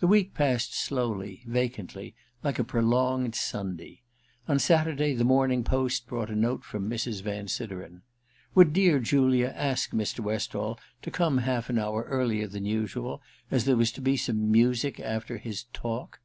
The 0.00 0.08
week 0.08 0.34
passed 0.34 0.74
slowly, 0.74 1.44
vacantly, 1.46 2.16
like 2.42 2.58
a 2.58 2.64
prolonged 2.64 3.36
Sunday. 3.36 4.02
On 4.48 4.58
Saturday 4.58 5.14
the 5.14 5.22
morning 5.22 5.62
post 5.62 6.08
brought 6.08 6.28
a 6.28 6.34
note 6.34 6.64
from 6.64 6.90
Mrs. 6.90 7.22
Van 7.22 7.46
Sideren. 7.46 8.02
Would 8.56 8.72
dear 8.72 8.98
Julia 8.98 9.52
ask 9.54 9.92
Mr. 9.92 10.18
Westall 10.18 10.80
to 11.02 11.10
come 11.12 11.38
half 11.38 11.70
an 11.70 11.78
hour 11.78 12.02
earlier 12.08 12.48
than 12.48 12.64
usual, 12.64 13.22
as 13.48 13.64
there 13.64 13.76
was 13.76 13.92
to 13.92 14.00
be 14.00 14.16
some 14.16 14.50
music 14.50 14.98
after 14.98 15.38
his 15.38 15.66
* 15.70 15.72
talk 15.72 16.18